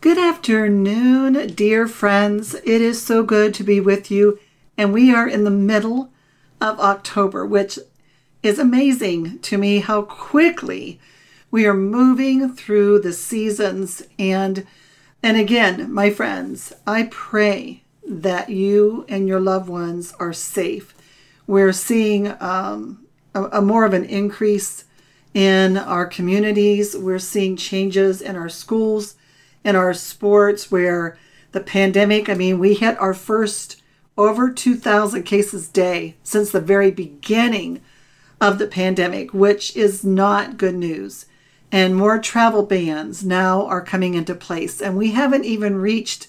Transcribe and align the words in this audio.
Good 0.00 0.16
afternoon, 0.16 1.48
dear 1.48 1.86
friends. 1.86 2.54
It 2.54 2.80
is 2.80 3.02
so 3.02 3.22
good 3.22 3.52
to 3.52 3.62
be 3.62 3.80
with 3.80 4.10
you. 4.10 4.38
And 4.78 4.94
we 4.94 5.14
are 5.14 5.28
in 5.28 5.44
the 5.44 5.50
middle 5.50 6.10
of 6.58 6.80
October, 6.80 7.44
which 7.44 7.78
is 8.42 8.58
amazing 8.58 9.40
to 9.40 9.58
me 9.58 9.80
how 9.80 10.00
quickly 10.00 10.98
we 11.50 11.66
are 11.66 11.74
moving 11.74 12.54
through 12.54 13.00
the 13.00 13.12
seasons. 13.12 14.02
And, 14.18 14.66
and 15.22 15.36
again, 15.36 15.92
my 15.92 16.08
friends, 16.08 16.72
I 16.86 17.08
pray 17.10 17.82
that 18.08 18.48
you 18.48 19.04
and 19.06 19.28
your 19.28 19.40
loved 19.40 19.68
ones 19.68 20.14
are 20.18 20.32
safe. 20.32 20.94
We're 21.46 21.74
seeing 21.74 22.34
um, 22.40 23.04
a, 23.34 23.44
a 23.58 23.60
more 23.60 23.84
of 23.84 23.92
an 23.92 24.06
increase 24.06 24.84
in 25.34 25.76
our 25.76 26.06
communities. 26.06 26.96
We're 26.96 27.18
seeing 27.18 27.54
changes 27.58 28.22
in 28.22 28.34
our 28.34 28.48
schools 28.48 29.16
in 29.64 29.76
our 29.76 29.94
sports 29.94 30.70
where 30.70 31.18
the 31.52 31.60
pandemic, 31.60 32.28
I 32.28 32.34
mean, 32.34 32.58
we 32.58 32.74
hit 32.74 32.98
our 32.98 33.14
first 33.14 33.82
over 34.16 34.50
2,000 34.50 35.22
cases 35.22 35.68
day 35.68 36.16
since 36.22 36.50
the 36.50 36.60
very 36.60 36.90
beginning 36.90 37.80
of 38.40 38.58
the 38.58 38.66
pandemic, 38.66 39.32
which 39.34 39.76
is 39.76 40.04
not 40.04 40.56
good 40.56 40.74
news. 40.74 41.26
And 41.72 41.94
more 41.94 42.18
travel 42.18 42.64
bans 42.64 43.24
now 43.24 43.66
are 43.66 43.82
coming 43.82 44.14
into 44.14 44.34
place. 44.34 44.80
And 44.80 44.96
we 44.96 45.12
haven't 45.12 45.44
even 45.44 45.76
reached 45.76 46.28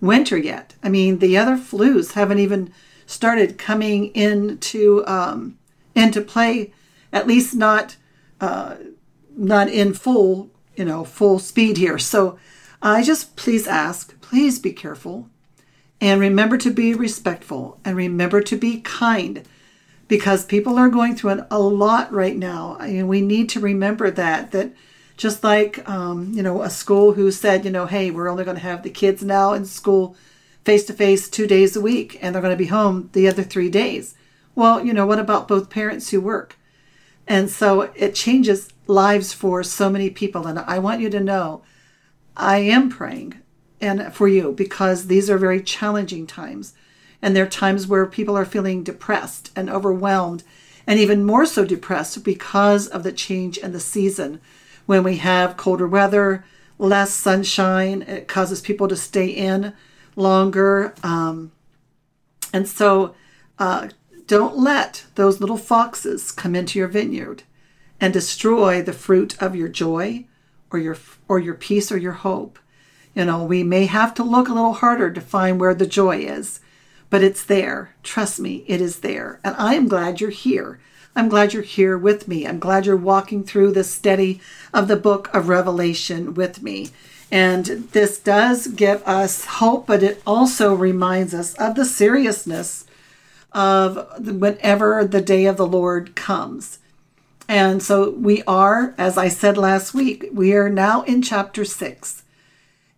winter 0.00 0.36
yet. 0.36 0.74
I 0.82 0.88
mean, 0.88 1.18
the 1.18 1.38
other 1.38 1.56
flus 1.56 2.12
haven't 2.12 2.40
even 2.40 2.72
started 3.06 3.58
coming 3.58 4.06
into 4.08 5.04
um, 5.06 5.58
into 5.94 6.20
play, 6.20 6.72
at 7.12 7.26
least 7.26 7.54
not 7.54 7.96
uh, 8.40 8.76
not 9.36 9.68
in 9.68 9.94
full, 9.94 10.50
you 10.74 10.84
know, 10.84 11.04
full 11.04 11.38
speed 11.38 11.76
here. 11.76 11.98
So 11.98 12.38
I 12.84 13.04
just 13.04 13.36
please 13.36 13.68
ask, 13.68 14.20
please 14.20 14.58
be 14.58 14.72
careful 14.72 15.30
and 16.00 16.20
remember 16.20 16.58
to 16.58 16.70
be 16.72 16.94
respectful 16.94 17.78
and 17.84 17.96
remember 17.96 18.42
to 18.42 18.56
be 18.56 18.80
kind 18.80 19.46
because 20.08 20.44
people 20.44 20.76
are 20.78 20.88
going 20.88 21.14
through 21.14 21.30
an, 21.30 21.46
a 21.48 21.60
lot 21.60 22.12
right 22.12 22.36
now. 22.36 22.76
I 22.80 22.88
mean, 22.88 23.06
we 23.06 23.20
need 23.20 23.48
to 23.50 23.60
remember 23.60 24.10
that, 24.10 24.50
that 24.50 24.72
just 25.16 25.44
like, 25.44 25.88
um, 25.88 26.32
you 26.32 26.42
know, 26.42 26.62
a 26.62 26.70
school 26.70 27.12
who 27.12 27.30
said, 27.30 27.64
you 27.64 27.70
know, 27.70 27.86
hey, 27.86 28.10
we're 28.10 28.28
only 28.28 28.42
going 28.42 28.56
to 28.56 28.62
have 28.62 28.82
the 28.82 28.90
kids 28.90 29.22
now 29.22 29.52
in 29.52 29.64
school 29.64 30.16
face 30.64 30.84
to 30.86 30.92
face 30.92 31.28
two 31.28 31.46
days 31.46 31.76
a 31.76 31.80
week 31.80 32.18
and 32.20 32.34
they're 32.34 32.42
going 32.42 32.52
to 32.52 32.56
be 32.56 32.66
home 32.66 33.10
the 33.12 33.28
other 33.28 33.44
three 33.44 33.70
days. 33.70 34.16
Well, 34.56 34.84
you 34.84 34.92
know, 34.92 35.06
what 35.06 35.20
about 35.20 35.46
both 35.46 35.70
parents 35.70 36.10
who 36.10 36.20
work? 36.20 36.58
And 37.28 37.48
so 37.48 37.82
it 37.94 38.16
changes 38.16 38.70
lives 38.88 39.32
for 39.32 39.62
so 39.62 39.88
many 39.88 40.10
people. 40.10 40.48
And 40.48 40.58
I 40.58 40.80
want 40.80 41.00
you 41.00 41.10
to 41.10 41.20
know 41.20 41.62
I 42.36 42.58
am 42.58 42.88
praying 42.88 43.34
and 43.80 44.14
for 44.14 44.28
you 44.28 44.52
because 44.52 45.06
these 45.06 45.28
are 45.28 45.38
very 45.38 45.60
challenging 45.62 46.26
times. 46.26 46.74
And 47.20 47.36
there 47.36 47.44
are 47.44 47.48
times 47.48 47.86
where 47.86 48.06
people 48.06 48.36
are 48.36 48.44
feeling 48.44 48.82
depressed 48.82 49.50
and 49.54 49.68
overwhelmed 49.68 50.44
and 50.86 50.98
even 50.98 51.24
more 51.24 51.46
so 51.46 51.64
depressed 51.64 52.24
because 52.24 52.88
of 52.88 53.02
the 53.02 53.12
change 53.12 53.58
in 53.58 53.72
the 53.72 53.80
season. 53.80 54.40
When 54.86 55.02
we 55.04 55.18
have 55.18 55.56
colder 55.56 55.86
weather, 55.86 56.44
less 56.78 57.12
sunshine, 57.12 58.02
it 58.02 58.26
causes 58.28 58.60
people 58.60 58.88
to 58.88 58.96
stay 58.96 59.26
in 59.26 59.72
longer. 60.16 60.94
Um, 61.02 61.52
and 62.52 62.68
so 62.68 63.14
uh, 63.58 63.88
don't 64.26 64.58
let 64.58 65.04
those 65.14 65.40
little 65.40 65.56
foxes 65.56 66.32
come 66.32 66.54
into 66.56 66.78
your 66.78 66.88
vineyard 66.88 67.44
and 68.00 68.12
destroy 68.12 68.82
the 68.82 68.92
fruit 68.92 69.40
of 69.40 69.54
your 69.54 69.68
joy 69.68 70.24
or 70.72 70.78
your 70.78 70.96
or 71.28 71.38
your 71.38 71.54
peace 71.54 71.92
or 71.92 71.98
your 71.98 72.12
hope. 72.12 72.58
You 73.14 73.26
know, 73.26 73.44
we 73.44 73.62
may 73.62 73.86
have 73.86 74.14
to 74.14 74.22
look 74.22 74.48
a 74.48 74.54
little 74.54 74.72
harder 74.72 75.10
to 75.10 75.20
find 75.20 75.60
where 75.60 75.74
the 75.74 75.86
joy 75.86 76.18
is, 76.18 76.60
but 77.10 77.22
it's 77.22 77.44
there. 77.44 77.94
Trust 78.02 78.40
me, 78.40 78.64
it 78.66 78.80
is 78.80 79.00
there. 79.00 79.38
And 79.44 79.54
I 79.56 79.74
am 79.74 79.86
glad 79.86 80.20
you're 80.20 80.30
here. 80.30 80.80
I'm 81.14 81.28
glad 81.28 81.52
you're 81.52 81.62
here 81.62 81.98
with 81.98 82.26
me. 82.26 82.46
I'm 82.46 82.58
glad 82.58 82.86
you're 82.86 82.96
walking 82.96 83.44
through 83.44 83.72
the 83.72 83.84
study 83.84 84.40
of 84.72 84.88
the 84.88 84.96
book 84.96 85.32
of 85.34 85.48
Revelation 85.48 86.32
with 86.32 86.62
me. 86.62 86.88
And 87.30 87.66
this 87.92 88.18
does 88.18 88.66
give 88.68 89.02
us 89.06 89.44
hope, 89.44 89.86
but 89.86 90.02
it 90.02 90.22
also 90.26 90.74
reminds 90.74 91.34
us 91.34 91.54
of 91.54 91.74
the 91.74 91.84
seriousness 91.84 92.86
of 93.52 94.26
whenever 94.26 95.04
the 95.04 95.20
day 95.20 95.44
of 95.44 95.58
the 95.58 95.66
Lord 95.66 96.14
comes. 96.14 96.78
And 97.48 97.82
so 97.82 98.10
we 98.10 98.42
are, 98.44 98.94
as 98.96 99.18
I 99.18 99.28
said 99.28 99.58
last 99.58 99.94
week, 99.94 100.26
we 100.32 100.54
are 100.54 100.68
now 100.68 101.02
in 101.02 101.22
chapter 101.22 101.64
six. 101.64 102.22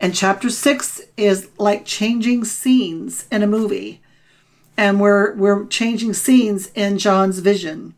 And 0.00 0.15
chapter 0.15 0.50
six 0.50 1.00
is 1.16 1.49
like 1.59 1.84
changing 1.84 2.44
scenes 2.44 3.27
in 3.31 3.43
a 3.43 3.47
movie. 3.47 4.03
And 4.77 5.00
we're 5.00 5.34
we're 5.34 5.66
changing 5.66 6.15
scenes 6.15 6.71
in 6.75 6.99
John's 6.99 7.38
vision. 7.38 7.94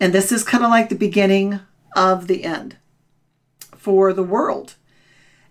And 0.00 0.12
this 0.12 0.32
is 0.32 0.44
kind 0.44 0.64
of 0.64 0.70
like 0.70 0.88
the 0.88 0.94
beginning 0.94 1.60
of 1.94 2.26
the 2.26 2.44
end 2.44 2.76
for 3.72 4.12
the 4.12 4.22
world. 4.22 4.74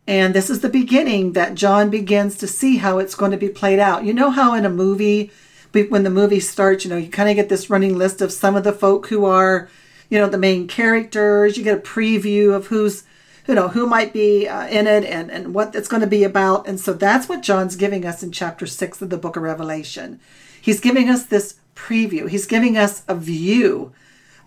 And 0.07 0.35
this 0.35 0.50
is 0.50 0.59
the 0.59 0.69
beginning 0.69 1.34
that 1.34 1.56
John 1.56 1.90
begins 1.90 2.38
to 2.38 2.47
see 2.47 2.78
how 2.78 3.00
it's 3.00 3.16
going 3.16 3.31
to 3.31 3.38
be 3.38 3.50
played 3.50 3.79
out. 3.79 4.03
You 4.03 4.13
know 4.13 4.29
how 4.29 4.53
in 4.53 4.66
a 4.66 4.69
movie, 4.69 5.31
when 5.72 6.03
the 6.03 6.12
movie 6.12 6.40
starts, 6.40 6.84
you 6.84 6.91
know, 6.91 6.97
you 6.97 7.09
kind 7.09 7.29
of 7.29 7.35
get 7.35 7.50
this 7.50 7.69
running 7.69 7.97
list 7.97 8.22
of 8.22 8.31
some 8.31 8.56
of 8.56 8.63
the 8.63 8.72
folk 8.72 9.07
who 9.07 9.25
are 9.25 9.67
you 10.09 10.17
know 10.19 10.27
the 10.27 10.38
main 10.38 10.67
characters 10.67 11.57
you 11.57 11.63
get 11.63 11.77
a 11.77 11.81
preview 11.81 12.53
of 12.53 12.67
who's 12.67 13.03
you 13.47 13.53
know 13.53 13.69
who 13.69 13.85
might 13.88 14.13
be 14.13 14.47
uh, 14.47 14.67
in 14.67 14.88
it 14.88 15.03
and 15.03 15.31
and 15.31 15.53
what 15.53 15.75
it's 15.75 15.88
going 15.88 16.01
to 16.01 16.07
be 16.07 16.23
about. 16.23 16.67
And 16.67 16.79
so 16.79 16.93
that's 16.93 17.29
what 17.29 17.43
john's 17.43 17.75
giving 17.75 18.05
us 18.05 18.23
in 18.23 18.31
chapter 18.31 18.66
6 18.66 19.01
of 19.01 19.09
the 19.09 19.17
book 19.17 19.35
of 19.35 19.43
revelation. 19.43 20.19
He's 20.61 20.79
giving 20.79 21.09
us 21.09 21.25
this 21.25 21.55
preview. 21.75 22.29
He's 22.29 22.47
giving 22.47 22.77
us 22.77 23.03
a 23.07 23.16
view 23.16 23.93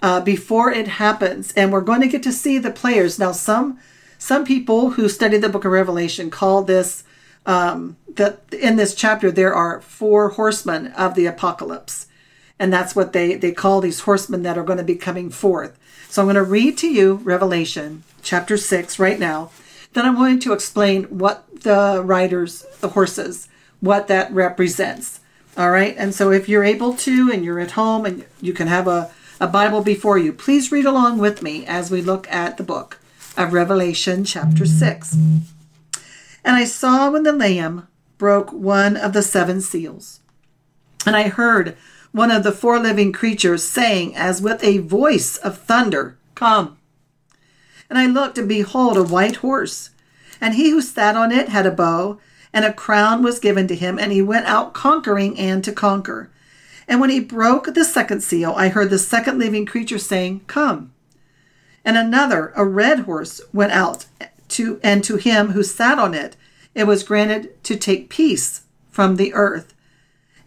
uh, 0.02 0.20
before 0.20 0.70
it 0.70 0.88
happens. 0.88 1.52
And 1.52 1.72
we're 1.72 1.80
going 1.80 2.00
to 2.00 2.08
get 2.08 2.22
to 2.24 2.32
see 2.32 2.58
the 2.58 2.70
players. 2.70 3.18
Now 3.18 3.32
some 3.32 3.78
some 4.18 4.44
people 4.44 4.90
who 4.90 5.08
study 5.08 5.38
the 5.38 5.48
book 5.48 5.64
of 5.64 5.70
revelation 5.70 6.30
call 6.30 6.62
this 6.62 7.04
um, 7.46 7.96
that 8.14 8.40
in 8.52 8.76
this 8.76 8.94
chapter 8.94 9.30
there 9.30 9.54
are 9.54 9.80
four 9.80 10.30
horsemen 10.30 10.88
of 10.88 11.14
the 11.14 11.26
apocalypse 11.26 12.06
and 12.58 12.72
that's 12.72 12.96
what 12.96 13.12
they, 13.12 13.34
they 13.34 13.52
call 13.52 13.80
these 13.80 14.00
horsemen 14.00 14.42
that 14.42 14.58
are 14.58 14.64
going 14.64 14.78
to 14.78 14.84
be 14.84 14.96
coming 14.96 15.30
forth. 15.30 15.78
So 16.08 16.22
I'm 16.22 16.26
going 16.26 16.36
to 16.36 16.42
read 16.42 16.78
to 16.78 16.88
you 16.88 17.14
Revelation 17.16 18.02
chapter 18.22 18.56
6 18.56 18.98
right 18.98 19.18
now. 19.18 19.50
Then 19.92 20.04
I'm 20.04 20.16
going 20.16 20.38
to 20.40 20.52
explain 20.52 21.04
what 21.04 21.62
the 21.62 22.02
riders, 22.04 22.64
the 22.80 22.90
horses, 22.90 23.48
what 23.80 24.08
that 24.08 24.32
represents. 24.32 25.20
All 25.56 25.70
right. 25.70 25.94
And 25.98 26.14
so 26.14 26.30
if 26.30 26.48
you're 26.48 26.64
able 26.64 26.94
to 26.94 27.30
and 27.32 27.44
you're 27.44 27.60
at 27.60 27.72
home 27.72 28.06
and 28.06 28.24
you 28.40 28.52
can 28.52 28.68
have 28.68 28.86
a, 28.86 29.10
a 29.40 29.46
Bible 29.46 29.82
before 29.82 30.18
you, 30.18 30.32
please 30.32 30.72
read 30.72 30.86
along 30.86 31.18
with 31.18 31.42
me 31.42 31.66
as 31.66 31.90
we 31.90 32.00
look 32.00 32.30
at 32.30 32.56
the 32.56 32.62
book 32.62 32.98
of 33.36 33.52
Revelation 33.52 34.24
chapter 34.24 34.66
6. 34.66 35.12
And 35.12 36.56
I 36.56 36.64
saw 36.64 37.10
when 37.10 37.24
the 37.24 37.32
Lamb 37.32 37.88
broke 38.18 38.52
one 38.52 38.96
of 38.96 39.12
the 39.12 39.22
seven 39.22 39.60
seals. 39.60 40.20
And 41.06 41.16
I 41.16 41.28
heard 41.28 41.76
one 42.18 42.32
of 42.32 42.42
the 42.42 42.50
four 42.50 42.80
living 42.80 43.12
creatures, 43.12 43.62
saying, 43.62 44.14
as 44.16 44.42
with 44.42 44.62
a 44.64 44.78
voice 44.78 45.36
of 45.36 45.56
thunder, 45.56 46.18
Come. 46.34 46.76
And 47.88 47.96
I 47.96 48.06
looked, 48.06 48.36
and 48.36 48.48
behold, 48.48 48.96
a 48.96 49.04
white 49.04 49.36
horse. 49.36 49.90
And 50.40 50.54
he 50.54 50.70
who 50.70 50.82
sat 50.82 51.16
on 51.16 51.30
it 51.30 51.48
had 51.48 51.64
a 51.64 51.70
bow, 51.70 52.18
and 52.52 52.64
a 52.64 52.72
crown 52.72 53.22
was 53.22 53.38
given 53.38 53.68
to 53.68 53.76
him, 53.76 54.00
and 54.00 54.10
he 54.10 54.20
went 54.20 54.46
out 54.46 54.74
conquering 54.74 55.38
and 55.38 55.62
to 55.62 55.70
conquer. 55.70 56.28
And 56.88 57.00
when 57.00 57.10
he 57.10 57.20
broke 57.20 57.72
the 57.72 57.84
second 57.84 58.22
seal, 58.22 58.52
I 58.56 58.68
heard 58.68 58.90
the 58.90 58.98
second 58.98 59.38
living 59.38 59.64
creature 59.64 59.98
saying, 59.98 60.40
Come. 60.48 60.92
And 61.84 61.96
another, 61.96 62.52
a 62.56 62.64
red 62.64 63.00
horse, 63.00 63.40
went 63.52 63.70
out 63.70 64.06
to 64.48 64.80
and 64.82 65.04
to 65.04 65.16
him 65.18 65.52
who 65.52 65.62
sat 65.62 66.00
on 66.00 66.14
it, 66.14 66.34
it 66.74 66.88
was 66.88 67.04
granted 67.04 67.62
to 67.62 67.76
take 67.76 68.10
peace 68.10 68.62
from 68.90 69.16
the 69.16 69.32
earth 69.34 69.72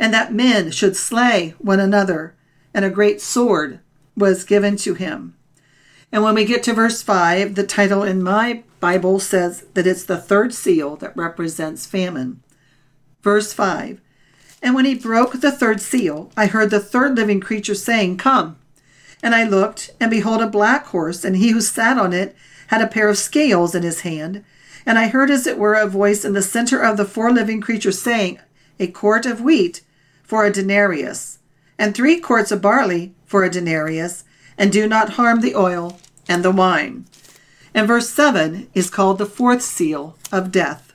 and 0.02 0.12
that 0.16 0.34
men 0.34 0.72
should 0.72 0.98
slay 0.98 1.54
one 1.60 1.80
another, 1.80 2.34
and 2.74 2.84
a 2.84 2.90
great 2.90 3.22
sword 3.22 3.80
was 4.18 4.44
given 4.44 4.76
to 4.76 4.96
him. 4.96 5.36
And 6.12 6.24
when 6.24 6.34
we 6.34 6.44
get 6.44 6.64
to 6.64 6.74
verse 6.74 7.04
5, 7.04 7.54
the 7.54 7.64
title 7.64 8.02
in 8.02 8.24
my 8.24 8.64
Bible 8.80 9.20
says 9.20 9.64
that 9.76 9.86
it's 9.86 10.04
the 10.04 10.18
third 10.18 10.56
seal 10.56 10.96
that 10.98 11.16
represents 11.16 11.86
famine. 11.86 12.42
Verse 13.22 13.54
5 13.54 14.02
And 14.64 14.74
when 14.74 14.86
he 14.86 14.96
broke 14.96 15.34
the 15.34 15.52
third 15.52 15.80
seal, 15.80 16.32
I 16.36 16.48
heard 16.48 16.72
the 16.72 16.80
third 16.80 17.16
living 17.16 17.40
creature 17.40 17.76
saying, 17.76 18.18
Come. 18.18 18.58
And 19.22 19.36
I 19.36 19.44
looked, 19.44 19.92
and 20.00 20.10
behold, 20.10 20.42
a 20.42 20.48
black 20.48 20.88
horse, 20.88 21.24
and 21.24 21.36
he 21.36 21.52
who 21.52 21.62
sat 21.62 22.00
on 22.00 22.12
it 22.12 22.36
had 22.68 22.82
a 22.82 22.88
pair 22.88 23.08
of 23.08 23.20
scales 23.20 23.76
in 23.76 23.84
his 23.84 24.02
hand. 24.02 24.44
And 24.84 24.98
I 24.98 25.10
heard, 25.10 25.30
as 25.30 25.46
it 25.46 25.60
were, 25.60 25.76
a 25.76 25.86
voice 25.86 26.26
in 26.26 26.34
the 26.34 26.42
center 26.42 26.82
of 26.82 26.98
the 26.98 27.06
four 27.06 27.32
living 27.32 27.62
creatures 27.62 28.02
saying, 28.02 28.40
A 28.80 28.88
quart 28.88 29.28
of 29.28 29.42
wheat 29.42 29.82
for 30.32 30.46
a 30.46 30.50
denarius, 30.50 31.40
and 31.78 31.94
three 31.94 32.18
quarts 32.18 32.54
of 32.54 32.62
barley 32.62 33.14
for 33.26 33.44
a 33.44 33.50
denarius, 33.50 34.24
and 34.58 34.72
do 34.72 34.88
not 34.88 35.16
harm 35.20 35.42
the 35.42 35.54
oil 35.54 36.00
and 36.30 36.42
the 36.42 36.50
wine. 36.50 37.06
And 37.74 37.86
verse 37.86 38.10
7 38.12 38.70
is 38.74 38.90
called 38.90 39.18
the 39.18 39.26
fourth 39.26 39.62
seal 39.62 40.16
of 40.32 40.50
death. 40.50 40.94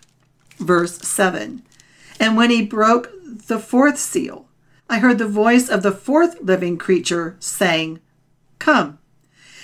Verse 0.57 1.07
7 1.07 1.63
And 2.19 2.39
when 2.39 2.49
he 2.49 2.63
broke 2.63 3.11
the 3.23 3.59
fourth 3.59 3.99
seal, 3.99 4.49
I 4.89 5.01
heard 5.01 5.19
the 5.19 5.29
voice 5.29 5.69
of 5.69 5.83
the 5.83 5.93
fourth 5.93 6.41
living 6.41 6.79
creature 6.79 7.37
saying, 7.39 8.01
Come. 8.59 8.99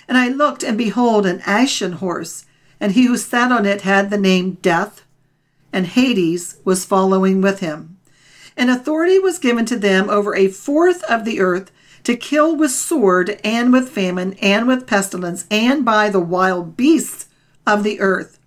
And 0.06 0.18
I 0.18 0.28
looked, 0.28 0.62
and 0.62 0.76
behold, 0.76 1.24
an 1.24 1.40
ashen 1.46 1.92
horse, 1.92 2.44
and 2.78 2.92
he 2.92 3.06
who 3.06 3.16
sat 3.16 3.50
on 3.50 3.64
it 3.64 3.80
had 3.80 4.10
the 4.10 4.18
name 4.18 4.58
Death, 4.60 5.00
and 5.72 5.86
Hades 5.86 6.58
was 6.62 6.84
following 6.84 7.40
with 7.40 7.60
him. 7.60 7.96
And 8.56 8.70
authority 8.70 9.18
was 9.18 9.38
given 9.38 9.64
to 9.66 9.78
them 9.78 10.10
over 10.10 10.34
a 10.34 10.48
fourth 10.48 11.02
of 11.04 11.24
the 11.24 11.40
earth 11.40 11.70
to 12.04 12.16
kill 12.16 12.56
with 12.56 12.72
sword, 12.72 13.40
and 13.44 13.72
with 13.72 13.88
famine, 13.88 14.34
and 14.42 14.66
with 14.66 14.86
pestilence, 14.86 15.46
and 15.50 15.84
by 15.84 16.08
the 16.08 16.20
wild 16.20 16.76
beasts 16.76 17.28
of 17.66 17.84
the 17.84 18.00
earth. 18.00 18.38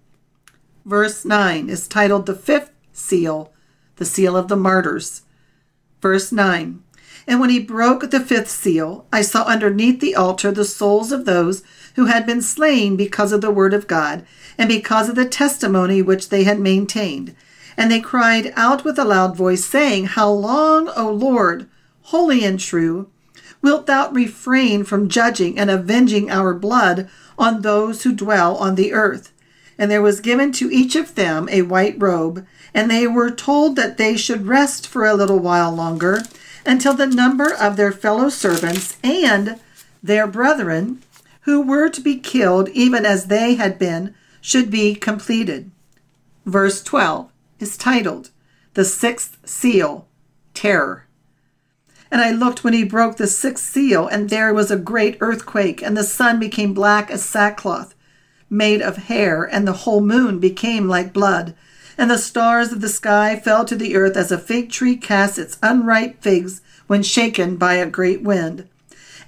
Verse 0.86 1.26
9 1.26 1.70
is 1.70 1.88
titled 1.88 2.26
The 2.26 2.36
Fifth 2.36 2.72
Seal, 2.92 3.54
the 3.96 4.06
Seal 4.06 4.36
of 4.36 4.50
the 4.50 4.58
Martyrs. 4.58 5.24
Verse 6.02 6.32
9 6.32 6.84
And 7.26 7.40
when 7.40 7.50
he 7.50 7.60
broke 7.60 8.12
the 8.12 8.20
fifth 8.20 8.50
seal, 8.50 9.08
I 9.12 9.22
saw 9.22 9.46
underneath 9.46 10.00
the 10.00 10.16
altar 10.16 10.52
the 10.52 10.66
souls 10.66 11.12
of 11.12 11.26
those 11.26 11.64
who 11.96 12.06
had 12.06 12.26
been 12.26 12.42
slain 12.42 12.96
because 12.96 13.32
of 13.32 13.42
the 13.42 13.50
word 13.50 13.74
of 13.74 13.88
God, 13.88 14.26
and 14.58 14.68
because 14.68 15.10
of 15.10 15.16
the 15.16 15.26
testimony 15.26 16.02
which 16.02 16.30
they 16.30 16.44
had 16.44 16.60
maintained. 16.60 17.36
And 17.78 17.92
they 17.92 18.00
cried 18.00 18.54
out 18.56 18.84
with 18.84 18.98
a 18.98 19.06
loud 19.06 19.36
voice, 19.36 19.66
saying, 19.66 20.06
How 20.06 20.30
long, 20.30 20.90
O 20.96 21.12
Lord, 21.12 21.68
holy 22.04 22.44
and 22.46 22.60
true, 22.60 23.10
wilt 23.62 23.86
thou 23.88 24.10
refrain 24.12 24.84
from 24.84 25.10
judging 25.10 25.58
and 25.58 25.70
avenging 25.70 26.30
our 26.30 26.54
blood 26.54 27.10
on 27.38 27.62
those 27.62 28.04
who 28.04 28.14
dwell 28.14 28.56
on 28.58 28.76
the 28.76 28.94
earth? 28.94 29.32
And 29.78 29.92
there 29.92 30.02
was 30.02 30.22
given 30.22 30.52
to 30.54 30.72
each 30.72 30.96
of 30.96 31.16
them 31.16 31.50
a 31.52 31.64
white 31.64 31.96
robe, 31.98 32.46
and 32.74 32.90
they 32.90 33.08
were 33.08 33.30
told 33.30 33.76
that 33.76 33.98
they 33.98 34.16
should 34.16 34.48
rest 34.48 34.88
for 34.88 35.06
a 35.06 35.14
little 35.14 35.40
while 35.40 35.72
longer 35.72 36.22
until 36.66 36.94
the 36.94 37.08
number 37.08 37.54
of 37.54 37.76
their 37.76 37.92
fellow 37.92 38.30
servants 38.30 38.98
and 39.04 39.60
their 40.02 40.28
brethren 40.28 41.02
who 41.42 41.62
were 41.62 41.90
to 41.90 42.02
be 42.02 42.18
killed 42.18 42.70
even 42.70 43.06
as 43.06 43.28
they 43.28 43.56
had 43.56 43.78
been 43.78 44.16
should 44.42 44.72
be 44.72 44.96
completed. 44.96 45.70
Verse 46.46 46.84
12 46.84 47.30
is 47.60 47.78
titled 47.78 48.32
The 48.74 48.86
Sixth 48.86 49.38
Seal 49.46 50.08
Terror. 50.54 51.08
And 52.12 52.22
I 52.22 52.32
looked 52.32 52.64
when 52.64 52.74
he 52.74 52.84
broke 52.84 53.18
the 53.18 53.28
sixth 53.28 53.66
seal, 53.66 54.08
and 54.08 54.30
there 54.30 54.54
was 54.54 54.72
a 54.72 54.78
great 54.78 55.18
earthquake, 55.20 55.82
and 55.82 55.98
the 55.98 56.04
sun 56.04 56.40
became 56.40 56.74
black 56.74 57.10
as 57.10 57.24
sackcloth 57.24 57.96
made 58.50 58.82
of 58.82 58.98
hair, 58.98 59.44
and 59.44 59.68
the 59.68 59.74
whole 59.74 60.02
moon 60.02 60.40
became 60.40 60.88
like 60.88 61.14
blood. 61.14 61.56
And 61.98 62.12
the 62.12 62.18
stars 62.18 62.72
of 62.72 62.82
the 62.82 62.90
sky 62.90 63.40
fell 63.40 63.66
to 63.66 63.76
the 63.76 63.96
earth 63.96 64.16
as 64.16 64.32
a 64.32 64.38
fig 64.38 64.70
tree 64.70 64.98
casts 64.98 65.38
its 65.38 65.58
unripe 65.64 66.22
figs 66.22 66.62
when 66.88 67.04
shaken 67.04 67.56
by 67.56 67.76
a 67.76 67.90
great 67.90 68.22
wind. 68.22 68.68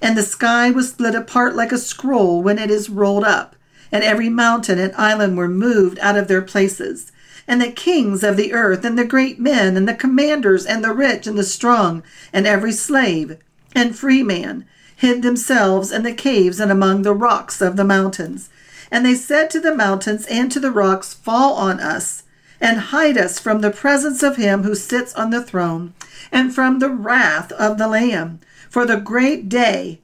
And 0.00 0.16
the 0.16 0.22
sky 0.22 0.70
was 0.70 0.90
split 0.90 1.14
apart 1.14 1.56
like 1.56 1.72
a 1.72 1.78
scroll 1.78 2.42
when 2.42 2.58
it 2.58 2.70
is 2.70 2.88
rolled 2.88 3.24
up, 3.24 3.56
and 3.90 4.04
every 4.04 4.28
mountain 4.28 4.78
and 4.78 4.94
island 4.94 5.36
were 5.36 5.48
moved 5.48 5.98
out 5.98 6.16
of 6.16 6.28
their 6.28 6.42
places 6.42 7.10
and 7.48 7.62
the 7.62 7.72
kings 7.72 8.22
of 8.22 8.36
the 8.36 8.52
earth, 8.52 8.84
and 8.84 8.98
the 8.98 9.06
great 9.06 9.40
men, 9.40 9.74
and 9.74 9.88
the 9.88 9.94
commanders, 9.94 10.66
and 10.66 10.84
the 10.84 10.92
rich, 10.92 11.26
and 11.26 11.38
the 11.38 11.42
strong, 11.42 12.02
and 12.30 12.46
every 12.46 12.72
slave 12.72 13.38
and 13.74 13.96
free 13.96 14.22
man, 14.22 14.66
hid 14.96 15.22
themselves 15.22 15.90
in 15.90 16.02
the 16.02 16.12
caves 16.12 16.60
and 16.60 16.70
among 16.70 17.02
the 17.02 17.14
rocks 17.14 17.62
of 17.62 17.76
the 17.76 17.84
mountains. 17.84 18.50
And 18.90 19.04
they 19.06 19.14
said 19.14 19.48
to 19.50 19.60
the 19.60 19.74
mountains 19.74 20.26
and 20.26 20.52
to 20.52 20.60
the 20.60 20.70
rocks, 20.70 21.14
Fall 21.14 21.54
on 21.54 21.80
us, 21.80 22.24
and 22.60 22.78
hide 22.78 23.16
us 23.16 23.38
from 23.38 23.60
the 23.60 23.70
presence 23.70 24.22
of 24.22 24.36
him 24.36 24.62
who 24.62 24.74
sits 24.74 25.14
on 25.14 25.30
the 25.30 25.42
throne, 25.42 25.94
and 26.30 26.54
from 26.54 26.80
the 26.80 26.90
wrath 26.90 27.50
of 27.52 27.78
the 27.78 27.88
Lamb, 27.88 28.40
for 28.68 28.84
the 28.84 28.96
great 28.96 29.48
day 29.48 30.00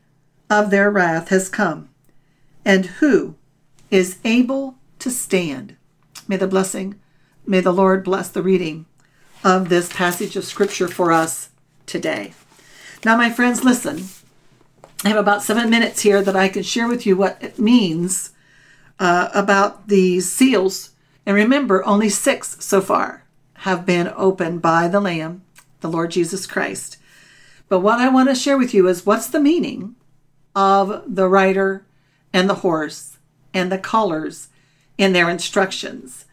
of 0.49 0.71
their 0.71 0.91
wrath 0.91 1.29
has 1.29 1.49
come. 1.51 1.91
And 2.65 2.87
who 2.87 3.35
is 3.91 4.17
able 4.25 4.77
to 5.01 5.11
stand? 5.11 5.77
May 6.27 6.37
the 6.37 6.47
blessing 6.47 6.99
May 7.47 7.61
the 7.61 7.73
Lord 7.73 8.05
bless 8.05 8.31
the 8.31 8.43
reading 8.43 8.87
of 9.43 9.69
this 9.69 9.93
passage 9.93 10.35
of 10.35 10.45
Scripture 10.45 10.89
for 10.89 11.13
us 11.13 11.51
today. 11.85 12.33
Now, 13.05 13.19
my 13.19 13.29
friends, 13.29 13.63
listen. 13.63 14.05
I 15.05 15.09
have 15.09 15.19
about 15.19 15.43
seven 15.43 15.69
minutes 15.69 16.01
here 16.01 16.23
that 16.23 16.37
I 16.37 16.49
can 16.49 16.63
share 16.63 16.89
with 16.89 17.05
you 17.05 17.17
what 17.17 17.37
it 17.43 17.59
means 17.59 18.31
uh, 18.99 19.29
about 19.35 19.89
these 19.89 20.33
seals. 20.33 20.93
And 21.27 21.37
remember, 21.37 21.85
only 21.85 22.09
six 22.09 22.65
so 22.65 22.81
far 22.81 23.25
have 23.59 23.85
been 23.85 24.11
opened 24.17 24.63
by 24.63 24.89
the 24.89 25.01
Lamb, 25.01 25.43
the 25.83 25.91
Lord 25.91 26.13
Jesus 26.13 26.47
Christ. 26.47 26.97
But 27.69 27.81
what 27.81 28.01
I 28.01 28.09
want 28.09 28.31
to 28.31 28.35
share 28.35 28.57
with 28.57 28.73
you 28.73 28.89
is 28.89 29.05
what's 29.05 29.27
the 29.27 29.41
meaning 29.41 29.97
of 30.57 31.03
the 31.07 31.29
rider 31.29 31.85
and 32.33 32.49
the 32.49 32.57
horse 32.57 33.19
and 33.53 33.71
the 33.71 33.79
colors 33.79 34.49
in 34.97 35.13
their 35.13 35.29
instructions. 35.29 36.24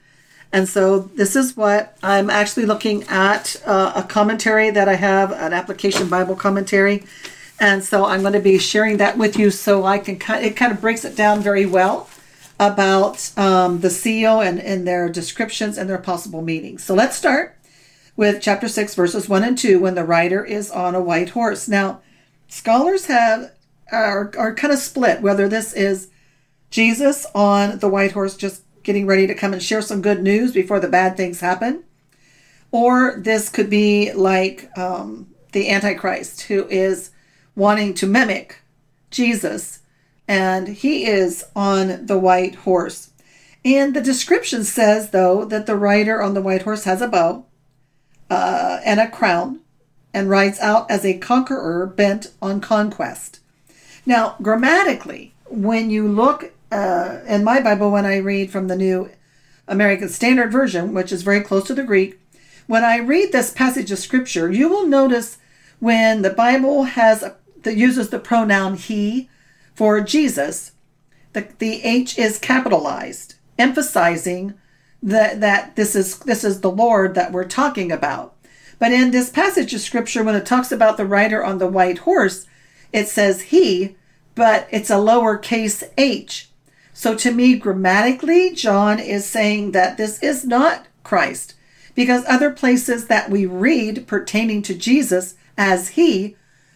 And 0.54 0.68
so 0.68 1.00
this 1.00 1.36
is 1.36 1.56
what 1.56 1.98
I'm 2.04 2.30
actually 2.30 2.66
looking 2.66 3.04
at 3.04 3.62
uh, 3.66 3.94
a 3.96 4.04
commentary 4.04 4.70
that 4.70 4.90
I 4.90 4.96
have, 4.96 5.32
an 5.32 5.54
application 5.54 6.10
Bible 6.10 6.36
commentary. 6.36 7.06
And 7.60 7.84
so 7.84 8.06
I'm 8.06 8.22
going 8.22 8.34
to 8.34 8.40
be 8.40 8.58
sharing 8.58 8.98
that 8.98 9.18
with 9.18 9.38
you 9.38 9.52
so 9.52 9.86
I 9.86 10.00
can 10.00 10.18
kind 10.18 10.44
it 10.44 10.56
kind 10.56 10.72
of 10.72 10.82
breaks 10.82 11.06
it 11.06 11.16
down 11.16 11.42
very 11.42 11.66
well 11.66 12.10
about 12.60 13.38
um, 13.38 13.80
the 13.80 13.90
seal 13.90 14.42
and, 14.42 14.60
and 14.60 14.88
their 14.88 15.10
descriptions 15.10 15.78
and 15.78 15.90
their 15.90 15.98
possible 15.98 16.42
meanings. 16.42 16.84
So 16.84 16.94
let's 16.94 17.16
start 17.16 17.58
with 18.16 18.42
chapter 18.42 18.68
6 18.68 18.94
verses 18.96 19.30
1 19.30 19.44
and 19.44 19.58
2 19.58 19.80
when 19.80 19.96
the 19.96 20.04
rider 20.04 20.44
is 20.44 20.70
on 20.70 20.96
a 20.96 21.02
white 21.02 21.30
horse. 21.30 21.68
Now, 21.68 22.02
scholars 22.48 23.06
have 23.06 23.52
are, 23.92 24.32
are 24.38 24.56
kind 24.56 24.74
of 24.74 24.80
split 24.80 25.22
whether 25.22 25.48
this 25.48 25.74
is 25.74 26.10
Jesus 26.70 27.26
on 27.36 27.80
the 27.80 27.90
white 27.90 28.14
horse 28.14 28.36
just 28.38 28.64
getting 28.84 29.06
ready 29.06 29.28
to 29.28 29.36
come 29.36 29.54
and 29.54 29.62
share 29.62 29.82
some 29.82 30.02
good 30.02 30.22
news 30.22 30.52
before 30.52 30.80
the 30.80 30.88
bad 30.88 31.16
things 31.16 31.40
happen. 31.40 31.84
Or 32.72 33.20
this 33.20 33.50
could 33.50 33.70
be 33.70 34.14
like 34.14 34.70
um, 34.78 35.28
the 35.52 35.70
Antichrist 35.70 36.44
who 36.44 36.68
is 36.68 37.12
wanting 37.56 37.94
to 37.96 38.08
mimic 38.08 38.62
Jesus, 39.10 39.80
and 40.28 40.68
he 40.70 41.06
is 41.06 41.44
on 41.56 42.06
the 42.06 42.18
white 42.18 42.56
horse. 42.56 43.12
And 43.64 43.94
the 43.94 44.02
description 44.02 44.64
says, 44.64 45.12
though, 45.12 45.46
that 45.46 45.66
the 45.66 45.76
rider 45.76 46.22
on 46.22 46.34
the 46.34 46.42
white 46.42 46.64
horse 46.64 46.86
has 46.86 47.02
a 47.02 47.08
bow 47.08 47.46
uh, 48.30 48.80
and 48.84 49.00
a 49.00 49.12
crown 49.12 49.60
and 50.14 50.30
rides 50.30 50.60
out 50.60 50.90
as 50.90 51.06
a 51.06 51.18
conqueror 51.18 51.86
bent 51.86 52.32
on 52.42 52.60
conquest. 52.62 53.40
Now, 54.06 54.36
grammatically, 54.42 55.34
when 55.50 55.90
you 55.90 56.08
look 56.08 56.52
uh, 56.72 57.20
in 57.28 57.44
my 57.44 57.62
Bible, 57.62 57.92
when 57.92 58.06
I 58.06 58.18
read 58.18 58.52
from 58.52 58.68
the 58.68 58.76
New 58.76 59.10
American 59.68 60.10
Standard 60.10 60.52
Version, 60.52 60.94
which 60.94 61.12
is 61.12 61.24
very 61.24 61.42
close 61.42 61.66
to 61.68 61.74
the 61.74 61.84
Greek, 61.84 62.20
when 62.68 62.84
I 62.84 62.98
read 62.98 63.32
this 63.32 63.52
passage 63.52 63.92
of 63.92 64.00
Scripture, 64.00 64.52
you 64.52 64.70
will 64.70 64.88
notice 64.88 65.38
when 65.80 66.22
the 66.22 66.30
Bible 66.30 66.84
has 66.84 67.24
a, 67.24 67.36
uses 67.66 68.10
the 68.10 68.20
pronoun 68.20 68.76
he 68.76 69.30
for 69.74 70.02
Jesus, 70.02 70.72
the, 71.34 71.48
the 71.60 71.82
H 71.84 72.18
is 72.18 72.38
capitalized, 72.38 73.36
emphasizing 73.58 74.54
that, 75.04 75.40
that 75.42 75.76
this 75.76 75.96
is 75.96 76.20
this 76.20 76.44
is 76.44 76.62
the 76.62 76.72
Lord 76.72 77.16
that 77.16 77.32
we're 77.32 77.48
talking 77.48 77.92
about. 77.92 78.36
But 78.80 78.92
in 78.92 79.12
this 79.12 79.30
passage 79.30 79.74
of 79.74 79.82
Scripture, 79.82 80.24
when 80.24 80.36
it 80.36 80.46
talks 80.46 80.72
about 80.72 80.98
the 80.98 81.06
rider 81.06 81.44
on 81.44 81.58
the 81.58 81.68
white 81.68 82.00
horse, 82.00 82.46
it 82.94 83.08
says 83.08 83.42
he, 83.44 83.96
but 84.36 84.68
it's 84.72 84.90
a 84.90 84.96
lowercase 84.96 85.84
h. 85.98 86.51
So 87.02 87.16
to 87.16 87.32
me, 87.32 87.56
grammatically, 87.56 88.52
John 88.52 89.00
is 89.00 89.26
saying 89.26 89.72
that 89.72 89.98
this 89.98 90.22
is 90.22 90.46
not 90.46 90.86
Christ 91.02 91.56
because 91.96 92.24
other 92.28 92.52
places 92.52 93.08
that 93.08 93.28
we 93.28 93.48
read 93.48 94.06
pertaining 94.06 94.62
to 94.62 94.76
Jesus 94.76 95.34
as 95.58 95.88
he, 95.98 96.36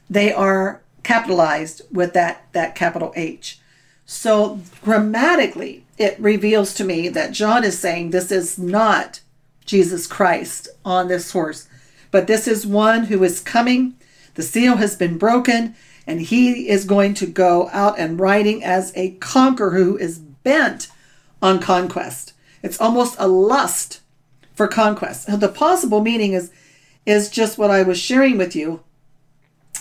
they 0.10 0.34
are 0.34 0.82
capitalized 1.04 1.84
with 1.92 2.14
that, 2.14 2.48
that 2.54 2.74
capital 2.74 3.14
H. 3.16 3.60
So 4.08 4.62
grammatically, 4.82 5.86
it 6.00 6.20
reveals 6.20 6.74
to 6.74 6.84
me 6.84 7.08
that 7.10 7.32
John 7.32 7.64
is 7.64 7.78
saying 7.78 8.10
this 8.10 8.32
is 8.32 8.58
not 8.58 9.20
Jesus 9.64 10.08
Christ 10.08 10.70
on 10.84 11.08
this 11.08 11.34
horse, 11.34 11.70
but 12.10 12.26
this 12.26 12.48
is 12.48 12.66
one 12.66 13.04
who 13.04 13.24
is 13.24 13.42
coming. 13.42 13.94
The 14.34 14.42
seal 14.42 14.78
has 14.78 14.96
been 14.96 15.20
broken 15.20 15.76
and 16.08 16.22
he 16.22 16.70
is 16.70 16.86
going 16.86 17.14
to 17.16 17.26
go 17.26 17.70
out 17.72 17.98
and 17.98 18.20
riding 18.20 18.64
as 18.64 18.92
a 18.96 19.12
conqueror 19.12 19.72
who 19.72 19.98
is 19.98 20.20
bent 20.20 20.88
on 21.42 21.60
conquest. 21.60 22.34
It's 22.62 22.80
almost 22.80 23.16
a 23.20 23.28
lust 23.28 24.02
for 24.54 24.68
conquest. 24.68 25.40
The 25.40 25.50
possible 25.50 26.02
meaning 26.02 26.34
is 26.34 26.52
is 27.06 27.30
just 27.30 27.58
what 27.58 27.70
I 27.70 27.84
was 27.84 28.00
sharing 28.00 28.38
with 28.38 28.56
you 28.56 28.82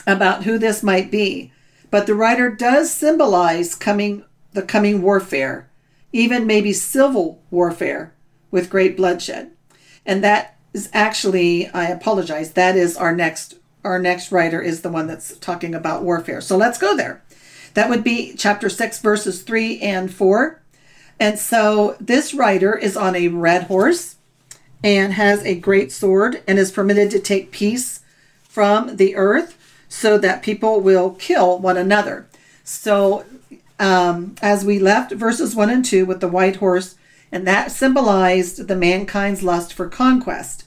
about 0.07 0.45
who 0.45 0.59
this 0.59 0.83
might 0.83 1.11
be. 1.11 1.53
But 1.91 2.07
the 2.07 2.15
writer 2.15 2.51
does 2.51 2.93
symbolize 2.93 3.75
coming 3.75 4.25
the 4.53 4.63
coming 4.63 5.01
warfare, 5.03 5.69
even 6.13 6.47
maybe 6.47 6.73
civil 6.73 7.43
warfare 7.51 8.13
with 8.51 8.71
great 8.71 8.97
bloodshed. 8.97 9.51
And 10.05 10.23
that 10.23 10.57
is 10.73 10.89
actually, 10.93 11.69
I 11.69 11.87
apologize, 11.87 12.53
that 12.53 12.77
is 12.77 12.97
our 12.97 13.15
next 13.15 13.57
our 13.85 13.99
next 13.99 14.33
writer 14.33 14.61
is 14.61 14.83
the 14.83 14.89
one 14.89 15.07
that's 15.07 15.37
talking 15.39 15.75
about 15.75 16.03
warfare. 16.03 16.41
So 16.41 16.57
let's 16.57 16.79
go 16.79 16.97
there. 16.97 17.23
That 17.75 17.91
would 17.91 18.03
be 18.03 18.35
chapter 18.37 18.69
6 18.69 19.01
verses 19.01 19.43
3 19.43 19.81
and 19.81 20.13
4. 20.13 20.61
And 21.21 21.39
so 21.39 21.97
this 22.01 22.35
writer 22.35 22.77
is 22.77 22.97
on 22.97 23.15
a 23.15 23.29
red 23.29 23.65
horse 23.65 24.17
and 24.83 25.13
has 25.15 25.43
a 25.45 25.55
great 25.55 25.93
sword 25.93 26.43
and 26.47 26.59
is 26.59 26.73
permitted 26.73 27.11
to 27.11 27.19
take 27.19 27.51
peace 27.51 28.01
from 28.43 28.97
the 28.97 29.17
earth 29.17 29.57
so 29.89 30.19
that 30.19 30.43
people 30.43 30.81
will 30.81 31.11
kill 31.13 31.59
one 31.59 31.77
another. 31.77 32.27
So 32.65 33.25
um, 33.79 34.37
as 34.43 34.65
we 34.65 34.79
left 34.79 35.13
verses 35.13 35.55
1 35.55 35.71
and 35.71 35.85
2 35.85 36.07
with 36.07 36.21
the 36.21 36.29
white 36.29 36.57
horse, 36.57 36.97
and 37.33 37.47
that 37.47 37.73
symbolized 37.73 38.69
the 38.69 38.77
mankind's 38.77 39.43
lust 39.43 39.73
for 39.73 39.89
conquest. 39.89 40.65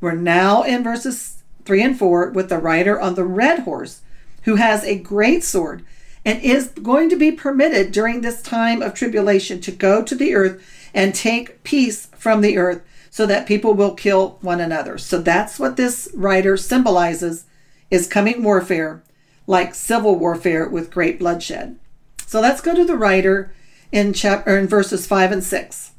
We're 0.00 0.12
now 0.12 0.62
in 0.62 0.82
verses 0.82 1.39
3 1.64 1.82
and 1.82 1.98
4 1.98 2.30
with 2.30 2.48
the 2.48 2.58
rider 2.58 3.00
on 3.00 3.14
the 3.14 3.24
red 3.24 3.60
horse, 3.60 4.02
who 4.42 4.56
has 4.56 4.84
a 4.84 4.98
great 4.98 5.44
sword 5.44 5.84
and 6.24 6.42
is 6.42 6.68
going 6.68 7.08
to 7.10 7.16
be 7.16 7.32
permitted 7.32 7.92
during 7.92 8.20
this 8.20 8.42
time 8.42 8.82
of 8.82 8.94
tribulation 8.94 9.60
to 9.60 9.72
go 9.72 10.02
to 10.02 10.14
the 10.14 10.34
earth 10.34 10.62
and 10.92 11.14
take 11.14 11.62
peace 11.64 12.06
from 12.16 12.40
the 12.40 12.58
earth 12.58 12.82
so 13.10 13.26
that 13.26 13.46
people 13.46 13.74
will 13.74 13.94
kill 13.94 14.38
one 14.40 14.60
another. 14.60 14.98
So 14.98 15.20
that's 15.20 15.58
what 15.58 15.76
this 15.76 16.08
rider 16.14 16.56
symbolizes 16.56 17.44
is 17.90 18.06
coming 18.06 18.42
warfare 18.42 19.02
like 19.46 19.74
civil 19.74 20.14
warfare 20.14 20.68
with 20.68 20.92
great 20.92 21.18
bloodshed. 21.18 21.76
So 22.24 22.40
let's 22.40 22.60
go 22.60 22.74
to 22.74 22.84
the 22.84 22.96
rider 22.96 23.52
in 23.90 24.12
chapter 24.12 24.56
in 24.56 24.68
verses 24.68 25.06
5 25.08 25.32
and 25.32 25.42
6. 25.42 25.90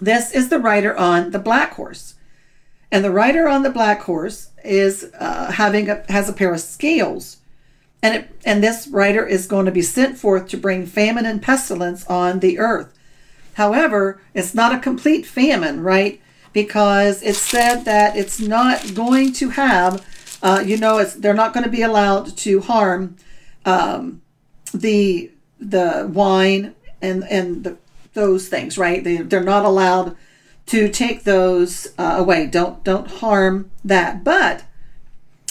This 0.00 0.32
is 0.32 0.50
the 0.50 0.58
rider 0.58 0.94
on 0.96 1.30
the 1.30 1.38
black 1.38 1.72
horse. 1.74 2.14
And 2.90 3.04
the 3.04 3.10
rider 3.10 3.48
on 3.48 3.62
the 3.62 3.70
black 3.70 4.02
horse 4.02 4.50
is 4.64 5.10
uh, 5.18 5.52
having 5.52 5.90
a, 5.90 6.04
has 6.08 6.28
a 6.28 6.32
pair 6.32 6.52
of 6.52 6.60
scales. 6.60 7.38
And, 8.02 8.14
it, 8.14 8.30
and 8.44 8.62
this 8.62 8.88
rider 8.88 9.26
is 9.26 9.46
going 9.46 9.66
to 9.66 9.72
be 9.72 9.82
sent 9.82 10.16
forth 10.16 10.48
to 10.48 10.56
bring 10.56 10.86
famine 10.86 11.26
and 11.26 11.42
pestilence 11.42 12.06
on 12.06 12.40
the 12.40 12.58
earth. 12.58 12.94
However, 13.54 14.20
it's 14.34 14.54
not 14.54 14.74
a 14.74 14.78
complete 14.78 15.26
famine, 15.26 15.80
right? 15.82 16.20
Because 16.52 17.22
it's 17.22 17.40
said 17.40 17.84
that 17.84 18.16
it's 18.16 18.40
not 18.40 18.94
going 18.94 19.32
to 19.34 19.50
have, 19.50 20.06
uh, 20.42 20.62
you 20.64 20.76
know, 20.76 20.98
it's, 20.98 21.14
they're 21.14 21.34
not 21.34 21.52
going 21.52 21.64
to 21.64 21.70
be 21.70 21.82
allowed 21.82 22.36
to 22.38 22.60
harm 22.60 23.16
um, 23.64 24.22
the 24.72 25.30
the 25.60 26.08
wine 26.12 26.74
and 27.02 27.24
and 27.24 27.64
the, 27.64 27.76
those 28.14 28.48
things, 28.48 28.78
right? 28.78 29.02
They 29.02 29.18
they're 29.18 29.42
not 29.42 29.64
allowed 29.64 30.16
to 30.68 30.88
take 30.88 31.24
those 31.24 31.88
uh, 31.98 32.16
away. 32.18 32.46
Don't 32.46 32.84
don't 32.84 33.10
harm 33.10 33.70
that. 33.84 34.22
But 34.22 34.64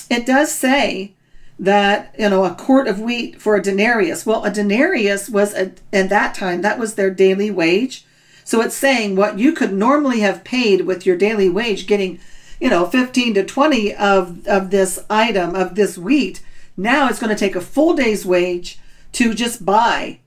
it 0.09 0.25
does 0.25 0.53
say 0.53 1.13
that 1.59 2.13
you 2.17 2.29
know 2.29 2.45
a 2.45 2.53
quart 2.53 2.87
of 2.87 2.99
wheat 2.99 3.41
for 3.41 3.55
a 3.55 3.61
denarius. 3.61 4.25
Well, 4.25 4.45
a 4.45 4.51
denarius 4.51 5.27
was 5.29 5.53
a, 5.53 5.73
at 5.91 6.09
that 6.09 6.35
time 6.35 6.61
that 6.61 6.79
was 6.79 6.95
their 6.95 7.11
daily 7.11 7.51
wage. 7.51 8.05
So 8.43 8.61
it's 8.61 8.75
saying 8.75 9.15
what 9.15 9.39
you 9.39 9.51
could 9.51 9.73
normally 9.73 10.21
have 10.21 10.45
paid 10.45 10.81
with 10.81 11.05
your 11.05 11.17
daily 11.17 11.49
wage, 11.49 11.87
getting 11.87 12.19
you 12.61 12.69
know 12.69 12.85
15 12.85 13.33
to 13.33 13.43
20 13.43 13.95
of 13.95 14.47
of 14.47 14.69
this 14.69 14.99
item 15.09 15.55
of 15.55 15.75
this 15.75 15.97
wheat. 15.97 16.43
Now 16.77 17.09
it's 17.09 17.19
going 17.19 17.35
to 17.35 17.39
take 17.39 17.55
a 17.55 17.61
full 17.61 17.95
day's 17.95 18.23
wage 18.23 18.79
to 19.13 19.33
just 19.33 19.65
buy 19.65 20.19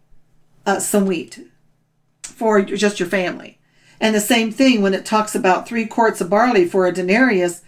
uh, 0.67 0.81
some 0.81 1.07
wheat 1.07 1.47
for 2.25 2.61
just 2.61 2.99
your 2.99 3.09
family. 3.09 3.60
And 4.01 4.15
the 4.15 4.21
same 4.21 4.51
thing 4.51 4.81
when 4.81 4.95
it 4.95 5.05
talks 5.05 5.35
about 5.35 5.69
three 5.69 5.87
quarts 5.87 6.21
of 6.21 6.31
barley 6.31 6.67
for 6.67 6.87
a 6.87 6.93
denarius. 6.93 7.63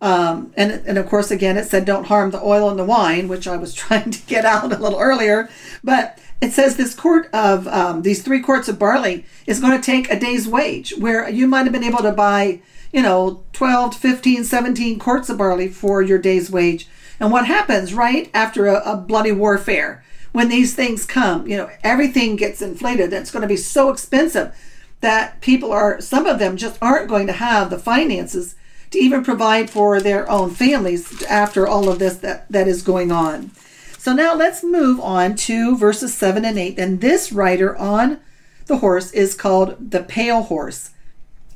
Um, 0.00 0.52
and, 0.56 0.72
and 0.86 0.98
of 0.98 1.06
course, 1.06 1.30
again, 1.30 1.56
it 1.56 1.66
said 1.66 1.84
don't 1.84 2.06
harm 2.06 2.32
the 2.32 2.42
oil 2.42 2.68
and 2.68 2.78
the 2.78 2.84
wine, 2.84 3.28
which 3.28 3.46
I 3.46 3.56
was 3.56 3.72
trying 3.82 4.10
to 4.10 4.26
get 4.26 4.44
out 4.44 4.72
a 4.72 4.78
little 4.78 4.98
earlier. 4.98 5.48
But 5.84 6.18
it 6.40 6.52
says 6.52 6.76
this 6.76 6.94
quart 6.94 7.30
of 7.32 7.66
um, 7.68 8.02
these 8.02 8.22
three 8.22 8.40
quarts 8.40 8.68
of 8.68 8.78
barley 8.78 9.24
is 9.46 9.60
going 9.60 9.80
to 9.80 9.84
take 9.84 10.10
a 10.10 10.18
day's 10.18 10.48
wage, 10.48 10.94
where 10.98 11.28
you 11.28 11.46
might 11.46 11.64
have 11.64 11.72
been 11.72 11.84
able 11.84 12.02
to 12.02 12.12
buy, 12.12 12.60
you 12.92 13.00
know, 13.00 13.44
12, 13.52 13.94
15, 13.94 14.44
17 14.44 14.98
quarts 14.98 15.30
of 15.30 15.38
barley 15.38 15.68
for 15.68 16.02
your 16.02 16.18
day's 16.18 16.50
wage. 16.50 16.88
And 17.18 17.32
what 17.32 17.46
happens 17.46 17.94
right 17.94 18.28
after 18.34 18.66
a, 18.66 18.82
a 18.92 18.96
bloody 18.96 19.32
warfare? 19.32 20.02
when 20.32 20.50
these 20.50 20.74
things 20.74 21.06
come, 21.06 21.46
you 21.46 21.56
know, 21.56 21.70
everything 21.82 22.36
gets 22.36 22.60
inflated. 22.60 23.10
It's 23.10 23.30
going 23.30 23.40
to 23.40 23.48
be 23.48 23.56
so 23.56 23.88
expensive 23.88 24.54
that 25.00 25.40
people 25.40 25.72
are, 25.72 26.00
some 26.00 26.26
of 26.26 26.38
them 26.38 26.56
just 26.56 26.78
aren't 26.80 27.08
going 27.08 27.26
to 27.26 27.32
have 27.32 27.70
the 27.70 27.78
finances 27.78 28.54
to 28.90 28.98
even 28.98 29.24
provide 29.24 29.68
for 29.68 30.00
their 30.00 30.28
own 30.30 30.50
families 30.50 31.22
after 31.24 31.66
all 31.66 31.88
of 31.88 31.98
this 31.98 32.16
that, 32.18 32.50
that 32.50 32.68
is 32.68 32.82
going 32.82 33.10
on. 33.10 33.50
So 33.98 34.12
now 34.12 34.34
let's 34.34 34.62
move 34.62 35.00
on 35.00 35.34
to 35.36 35.76
verses 35.76 36.14
7 36.14 36.44
and 36.44 36.58
8. 36.58 36.78
And 36.78 37.00
this 37.00 37.32
rider 37.32 37.76
on 37.76 38.20
the 38.66 38.78
horse 38.78 39.10
is 39.12 39.34
called 39.34 39.90
the 39.90 40.02
pale 40.02 40.42
horse, 40.42 40.90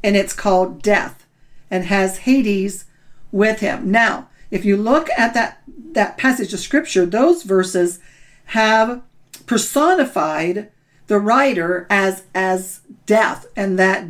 and 0.02 0.16
it's 0.16 0.32
called 0.32 0.82
death, 0.82 1.26
and 1.70 1.84
has 1.84 2.18
Hades 2.18 2.86
with 3.32 3.60
him. 3.60 3.90
Now, 3.90 4.28
if 4.50 4.64
you 4.64 4.76
look 4.76 5.08
at 5.16 5.34
that, 5.34 5.62
that 5.92 6.18
passage 6.18 6.52
of 6.52 6.60
scripture, 6.60 7.06
those 7.06 7.42
verses 7.42 8.00
have 8.46 9.02
personified 9.46 10.70
the 11.06 11.18
rider 11.18 11.86
as 11.90 12.24
as 12.34 12.80
death 13.16 13.46
and 13.56 13.78
that 13.78 14.04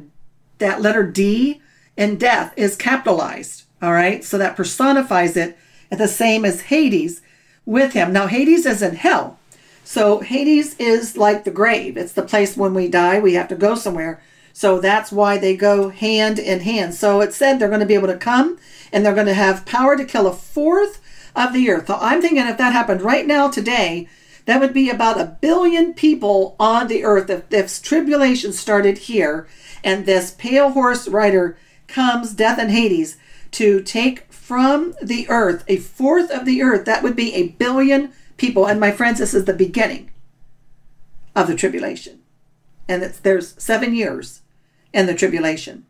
that 0.59 0.83
letter 0.83 1.05
D 1.05 1.61
in 1.97 2.17
death 2.17 2.53
is 2.57 2.77
capitalized 2.77 3.61
all 3.83 3.93
right? 3.93 4.25
So 4.25 4.39
that 4.39 4.57
personifies 4.57 5.37
it 5.37 5.57
at 5.91 5.99
the 5.99 6.09
same 6.09 6.45
as 6.45 6.63
Hades 6.63 7.23
with 7.65 7.93
him. 7.93 8.13
Now 8.13 8.27
Hades 8.27 8.67
is 8.67 8.83
in 8.83 8.97
hell. 8.97 9.39
So 9.85 10.21
Hades 10.21 10.77
is 10.79 11.17
like 11.17 11.45
the 11.45 11.51
grave. 11.51 11.97
It's 11.97 12.13
the 12.13 12.23
place 12.23 12.57
when 12.57 12.75
we 12.75 12.89
die 12.89 13.19
we 13.19 13.35
have 13.35 13.49
to 13.49 13.57
go 13.57 13.75
somewhere. 13.75 14.23
So 14.53 14.79
that's 14.79 15.11
why 15.11 15.39
they 15.39 15.57
go 15.57 15.89
hand 15.89 16.39
in 16.39 16.61
hand. 16.61 16.95
So 16.95 17.21
it 17.21 17.33
said 17.33 17.59
they're 17.59 17.69
going 17.69 17.81
to 17.81 17.87
be 17.87 17.95
able 17.95 18.09
to 18.09 18.17
come 18.17 18.59
and 18.93 19.05
they're 19.05 19.15
going 19.15 19.27
to 19.27 19.35
have 19.35 19.67
power 19.67 19.97
to 19.97 20.05
kill 20.05 20.27
a 20.27 20.33
fourth 20.33 21.01
of 21.35 21.53
the 21.53 21.71
earth. 21.71 21.87
So 21.87 21.97
I'm 22.01 22.21
thinking 22.21 22.47
if 22.47 22.59
that 22.59 22.73
happened 22.73 23.03
right 23.03 23.27
now 23.27 23.49
today 23.49 24.09
that 24.51 24.61
would 24.61 24.75
be 24.75 24.91
about 24.91 25.21
a 25.21 25.37
billion 25.41 25.95
people 25.95 26.57
on 26.59 26.89
the 26.89 27.05
earth 27.05 27.31
if 27.31 27.49
this 27.51 27.81
tribulation 27.81 28.53
started 28.53 28.99
here 28.99 29.47
and 29.85 30.07
this 30.07 30.33
pale 30.33 30.71
horse 30.71 31.07
rider 31.07 31.57
comes, 31.87 32.35
death 32.35 32.59
and 32.59 32.73
Hades, 32.73 33.17
to 33.53 33.81
take 33.81 34.33
from 34.33 34.95
the 35.01 35.29
earth 35.29 35.63
a 35.69 35.77
fourth 35.77 36.33
of 36.33 36.47
the 36.47 36.63
earth. 36.63 36.85
That 36.85 37.05
would 37.05 37.15
be 37.15 37.33
a 37.35 37.49
billion 37.49 38.13
people. 38.39 38.67
And 38.67 38.81
my 38.81 38.91
friends, 38.91 39.21
this 39.21 39.35
is 39.35 39.45
the 39.45 39.55
beginning 39.55 40.11
of 41.37 41.47
the 41.47 41.55
tribulation. 41.55 42.21
And 42.89 43.05
there's 43.05 43.55
seven 43.63 43.95
years 43.95 44.43
in 44.93 45.07
the 45.07 45.15
tribulation. 45.15 45.87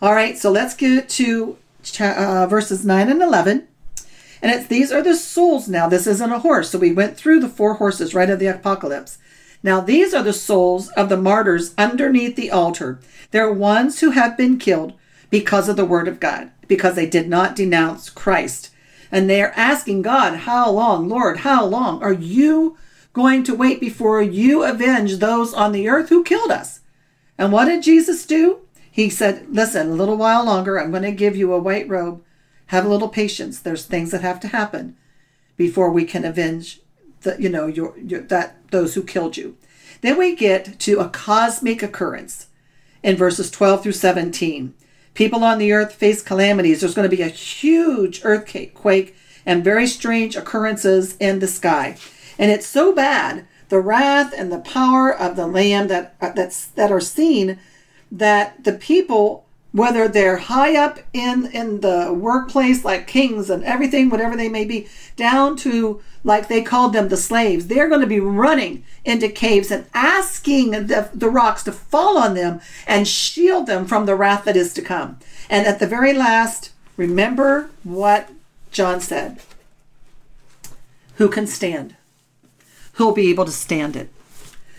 All 0.00 0.12
right, 0.12 0.36
so 0.36 0.50
let's 0.50 0.74
get 0.74 1.08
to 1.10 1.56
uh, 2.00 2.48
verses 2.48 2.84
9 2.84 3.08
and 3.08 3.22
11. 3.22 3.68
And 4.42 4.50
it's 4.50 4.66
these 4.66 4.90
are 4.90 5.02
the 5.02 5.14
souls 5.14 5.68
now. 5.68 5.88
This 5.88 6.08
isn't 6.08 6.32
a 6.32 6.40
horse. 6.40 6.70
So 6.70 6.78
we 6.78 6.92
went 6.92 7.16
through 7.16 7.40
the 7.40 7.48
four 7.48 7.74
horses 7.74 8.12
right 8.12 8.28
of 8.28 8.40
the 8.40 8.48
apocalypse. 8.48 9.18
Now 9.62 9.80
these 9.80 10.12
are 10.12 10.24
the 10.24 10.32
souls 10.32 10.88
of 10.90 11.08
the 11.08 11.16
martyrs 11.16 11.72
underneath 11.78 12.34
the 12.34 12.50
altar. 12.50 12.98
They're 13.30 13.52
ones 13.52 14.00
who 14.00 14.10
have 14.10 14.36
been 14.36 14.58
killed 14.58 14.94
because 15.30 15.68
of 15.68 15.76
the 15.76 15.84
word 15.84 16.08
of 16.08 16.20
God, 16.20 16.50
because 16.66 16.96
they 16.96 17.06
did 17.06 17.28
not 17.28 17.54
denounce 17.54 18.10
Christ. 18.10 18.70
And 19.12 19.30
they're 19.30 19.56
asking 19.56 20.02
God, 20.02 20.38
How 20.38 20.70
long, 20.70 21.08
Lord, 21.08 21.38
how 21.38 21.64
long 21.64 22.02
are 22.02 22.12
you 22.12 22.76
going 23.12 23.44
to 23.44 23.54
wait 23.54 23.80
before 23.80 24.20
you 24.20 24.64
avenge 24.64 25.18
those 25.18 25.54
on 25.54 25.72
the 25.72 25.88
earth 25.88 26.08
who 26.08 26.24
killed 26.24 26.50
us? 26.50 26.80
And 27.38 27.52
what 27.52 27.66
did 27.66 27.82
Jesus 27.82 28.26
do? 28.26 28.60
He 28.90 29.08
said, 29.08 29.46
Listen, 29.50 29.90
a 29.90 29.94
little 29.94 30.16
while 30.16 30.44
longer, 30.44 30.80
I'm 30.80 30.90
going 30.90 31.02
to 31.04 31.12
give 31.12 31.36
you 31.36 31.52
a 31.52 31.58
white 31.58 31.88
robe 31.88 32.22
have 32.72 32.86
a 32.86 32.88
little 32.88 33.08
patience. 33.08 33.60
There's 33.60 33.84
things 33.84 34.12
that 34.12 34.22
have 34.22 34.40
to 34.40 34.48
happen 34.48 34.96
before 35.58 35.90
we 35.90 36.06
can 36.06 36.24
avenge 36.24 36.80
the, 37.20 37.36
you 37.38 37.50
know, 37.50 37.66
your, 37.66 37.94
your 37.98 38.22
that 38.22 38.70
those 38.70 38.94
who 38.94 39.02
killed 39.02 39.36
you. 39.36 39.58
Then 40.00 40.16
we 40.16 40.34
get 40.34 40.78
to 40.80 40.98
a 40.98 41.10
cosmic 41.10 41.82
occurrence 41.82 42.46
in 43.02 43.14
verses 43.16 43.50
12 43.50 43.82
through 43.82 43.92
17. 43.92 44.72
People 45.12 45.44
on 45.44 45.58
the 45.58 45.70
earth 45.70 45.92
face 45.92 46.22
calamities. 46.22 46.80
There's 46.80 46.94
going 46.94 47.08
to 47.08 47.14
be 47.14 47.22
a 47.22 47.28
huge 47.28 48.22
earthquake 48.24 48.72
quake, 48.72 49.14
and 49.44 49.62
very 49.62 49.86
strange 49.86 50.34
occurrences 50.34 51.14
in 51.18 51.40
the 51.40 51.48
sky. 51.48 51.98
And 52.38 52.50
it's 52.50 52.66
so 52.66 52.94
bad, 52.94 53.46
the 53.68 53.80
wrath 53.80 54.32
and 54.34 54.50
the 54.50 54.60
power 54.60 55.14
of 55.14 55.36
the 55.36 55.46
Lamb 55.46 55.88
that, 55.88 56.14
uh, 56.22 56.30
that's, 56.30 56.68
that 56.68 56.90
are 56.90 57.00
seen, 57.00 57.58
that 58.10 58.64
the 58.64 58.72
people 58.72 59.44
whether 59.72 60.06
they're 60.06 60.36
high 60.36 60.76
up 60.76 60.98
in 61.12 61.46
in 61.46 61.80
the 61.80 62.12
workplace 62.12 62.84
like 62.84 63.06
kings 63.06 63.48
and 63.50 63.64
everything 63.64 64.10
whatever 64.10 64.36
they 64.36 64.48
may 64.48 64.64
be 64.64 64.86
down 65.16 65.56
to 65.56 66.00
like 66.24 66.46
they 66.46 66.62
called 66.62 66.92
them 66.92 67.08
the 67.08 67.16
slaves 67.16 67.66
they're 67.66 67.88
going 67.88 68.00
to 68.00 68.06
be 68.06 68.20
running 68.20 68.84
into 69.04 69.28
caves 69.28 69.70
and 69.70 69.86
asking 69.94 70.70
the, 70.70 71.10
the 71.12 71.28
rocks 71.28 71.64
to 71.64 71.72
fall 71.72 72.16
on 72.16 72.34
them 72.34 72.60
and 72.86 73.08
shield 73.08 73.66
them 73.66 73.86
from 73.86 74.06
the 74.06 74.14
wrath 74.14 74.44
that 74.44 74.56
is 74.56 74.72
to 74.74 74.82
come. 74.82 75.18
And 75.50 75.66
at 75.66 75.78
the 75.80 75.86
very 75.86 76.12
last 76.12 76.70
remember 76.96 77.70
what 77.82 78.30
john 78.70 79.00
said. 79.00 79.40
Who 81.16 81.28
can 81.28 81.46
stand? 81.46 81.96
Who'll 82.94 83.12
be 83.12 83.30
able 83.30 83.44
to 83.44 83.52
stand 83.52 83.96
it? 83.96 84.10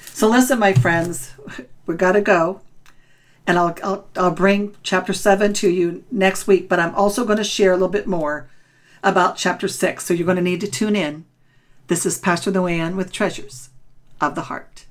So 0.06 0.30
listen 0.30 0.60
my 0.60 0.74
friends 0.74 1.34
we 1.86 1.96
got 1.96 2.14
to 2.14 2.22
go 2.22 2.62
and 3.46 3.58
I'll, 3.58 3.76
I'll, 3.84 4.08
I'll 4.16 4.32
bring 4.32 4.76
chapter 4.84 5.14
7 5.14 5.54
to 5.54 5.70
you 5.70 6.04
next 6.12 6.48
week, 6.48 6.70
but 6.70 6.80
I'm 6.80 6.96
also 6.96 7.26
going 7.26 7.38
to 7.38 7.44
share 7.44 7.72
a 7.72 7.76
little 7.76 7.90
bit 7.90 8.08
more 8.08 8.50
about 9.04 9.38
chapter 9.38 9.68
6. 9.68 10.06
So 10.06 10.14
you're 10.14 10.26
going 10.26 10.38
to 10.38 10.42
need 10.42 10.62
to 10.62 10.68
tune 10.68 10.96
in. 10.96 11.26
This 11.88 12.06
is 12.06 12.18
Pastor 12.18 12.52
Luann 12.52 12.96
with 12.96 13.12
Treasures 13.12 13.70
of 14.22 14.36
the 14.36 14.44
Heart. 14.44 14.86